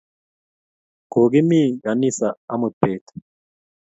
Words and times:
Kokimi 1.11 1.61
ganisa 1.83 2.27
amut 2.53 2.73
peet 2.81 3.05